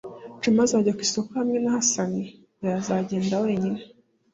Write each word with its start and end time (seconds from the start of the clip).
juma 0.41 0.61
azajya 0.65 0.95
ku 0.97 1.01
isoko 1.07 1.29
hamwe 1.39 1.57
na 1.59 1.71
hasani? 1.75 2.21
oya, 2.61 2.75
azagenda 2.81 3.35
wenyine 3.45 3.79